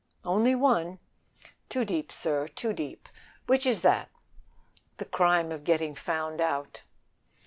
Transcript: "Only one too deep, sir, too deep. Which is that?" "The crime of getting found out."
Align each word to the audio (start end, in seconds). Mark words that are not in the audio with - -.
"Only 0.25 0.55
one 0.55 0.97
too 1.69 1.85
deep, 1.85 2.11
sir, 2.11 2.47
too 2.47 2.73
deep. 2.73 3.07
Which 3.45 3.67
is 3.67 3.81
that?" 3.83 4.09
"The 4.97 5.05
crime 5.05 5.51
of 5.51 5.63
getting 5.63 5.93
found 5.93 6.41
out." 6.41 6.81